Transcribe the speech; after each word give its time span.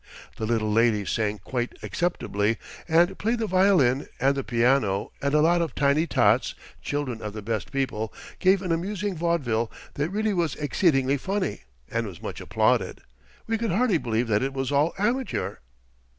The 0.37 0.47
little 0.47 0.71
ladies 0.71 1.11
sang 1.11 1.37
quite 1.37 1.77
acceptably, 1.83 2.57
and 2.87 3.19
played 3.19 3.37
the 3.37 3.45
violin 3.45 4.07
and 4.19 4.33
the 4.33 4.43
piano; 4.43 5.11
and 5.21 5.35
a 5.35 5.41
lot 5.43 5.61
of 5.61 5.75
tiny 5.75 6.07
tots, 6.07 6.55
children 6.81 7.21
of 7.21 7.33
the 7.33 7.43
best 7.43 7.71
people, 7.71 8.11
gave 8.39 8.63
an 8.63 8.71
amusing 8.71 9.13
vaudeville 9.15 9.71
that 9.93 10.09
really 10.09 10.33
was 10.33 10.55
exceedingly 10.55 11.17
funny 11.17 11.65
and 11.87 12.07
was 12.07 12.19
much 12.19 12.41
applauded. 12.41 13.01
We 13.45 13.59
could 13.59 13.69
hardly 13.69 13.99
believe 13.99 14.27
that 14.29 14.41
it 14.41 14.53
was 14.53 14.71
all 14.71 14.95
amateur. 14.97 15.57